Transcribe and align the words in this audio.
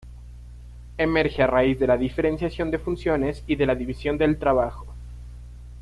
Emerge 0.97 1.43
a 1.43 1.45
raíz 1.45 1.77
de 1.79 1.85
la 1.85 1.95
diferenciación 1.95 2.71
de 2.71 2.79
funciones 2.79 3.43
y 3.45 3.55
de 3.55 3.67
la 3.67 3.75
división 3.75 4.17
del 4.17 4.39
trabajo. 4.39 4.87